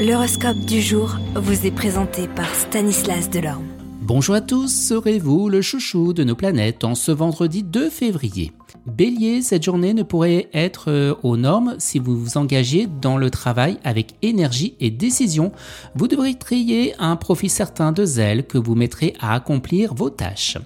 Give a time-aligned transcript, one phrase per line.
[0.00, 3.66] L'horoscope du jour vous est présenté par Stanislas Delorme.
[4.00, 8.50] Bonjour à tous, serez-vous le chouchou de nos planètes en ce vendredi 2 février?
[8.86, 13.28] Bélier, cette journée ne pourrait être euh, aux normes si vous vous engagez dans le
[13.28, 15.52] travail avec énergie et décision.
[15.94, 20.56] Vous devrez trier un profit certain de zèle que vous mettrez à accomplir vos tâches.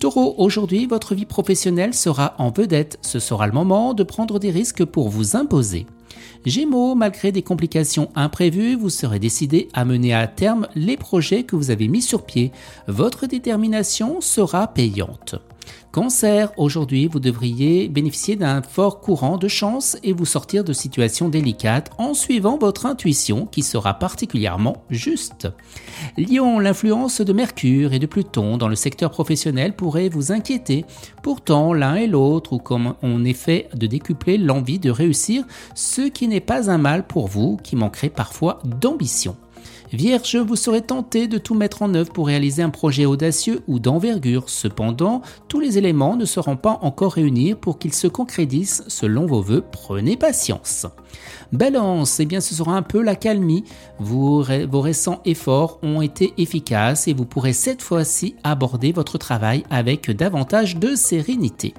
[0.00, 2.98] Taureau, aujourd'hui, votre vie professionnelle sera en vedette.
[3.02, 5.84] Ce sera le moment de prendre des risques pour vous imposer.
[6.46, 11.56] Gémeaux, malgré des complications imprévues, vous serez décidé à mener à terme les projets que
[11.56, 12.52] vous avez mis sur pied.
[12.86, 15.36] Votre détermination sera payante.
[15.90, 21.28] Cancer, aujourd'hui vous devriez bénéficier d'un fort courant de chance et vous sortir de situations
[21.28, 25.48] délicates en suivant votre intuition qui sera particulièrement juste.
[26.16, 30.84] Lion, l'influence de Mercure et de Pluton dans le secteur professionnel pourrait vous inquiéter.
[31.22, 36.02] Pourtant, l'un et l'autre, ou comme on est fait de décupler l'envie de réussir, ce
[36.02, 39.36] qui n'est pas un mal pour vous qui manquerait parfois d'ambition.
[39.92, 43.78] Vierge, vous serez tenté de tout mettre en œuvre pour réaliser un projet audacieux ou
[43.78, 44.50] d'envergure.
[44.50, 49.40] Cependant, tous les éléments ne seront pas encore réunis pour qu'ils se concrétisent selon vos
[49.40, 49.64] voeux.
[49.72, 50.86] Prenez patience.
[51.52, 53.64] Balance, eh bien ce sera un peu la calmie.
[53.98, 60.10] vos récents efforts ont été efficaces et vous pourrez cette fois-ci aborder votre travail avec
[60.10, 61.72] davantage de sérénité.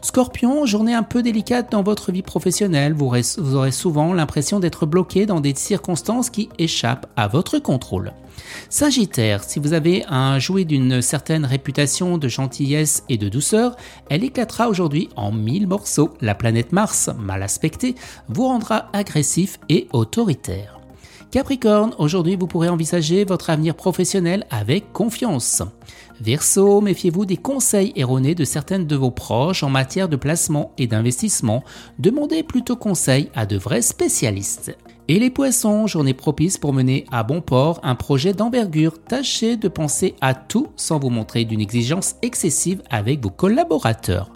[0.00, 2.94] Scorpion, journée un peu délicate dans votre vie professionnelle.
[2.94, 7.26] Vous, vous aurez souvent l'impression d'être bloqué dans des circonstances qui échappent à
[7.56, 8.12] contrôle.
[8.68, 13.76] Sagittaire, si vous avez un jouet d'une certaine réputation de gentillesse et de douceur,
[14.10, 16.14] elle éclatera aujourd'hui en mille morceaux.
[16.20, 17.94] La planète Mars, mal aspectée,
[18.28, 20.78] vous rendra agressif et autoritaire.
[21.30, 25.62] Capricorne, aujourd'hui vous pourrez envisager votre avenir professionnel avec confiance.
[26.20, 30.86] Verseau, méfiez-vous des conseils erronés de certaines de vos proches en matière de placement et
[30.86, 31.62] d'investissement.
[31.98, 34.76] Demandez plutôt conseil à de vrais spécialistes.
[35.10, 39.02] Et les poissons, journée propice pour mener à bon port un projet d'envergure.
[39.02, 44.30] Tâchez de penser à tout sans vous montrer d'une exigence excessive avec vos collaborateurs.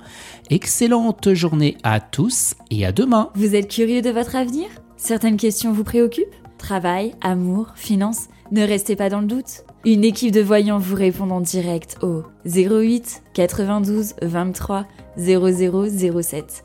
[0.48, 3.28] Excellente journée à tous et à demain.
[3.34, 4.64] Vous êtes curieux de votre avenir?
[4.96, 6.34] Certaines questions vous préoccupent?
[6.56, 8.28] Travail, amour, finances?
[8.50, 9.64] Ne restez pas dans le doute.
[9.84, 14.86] Une équipe de voyants vous répond en direct au 08 92 23
[15.18, 16.64] 0007.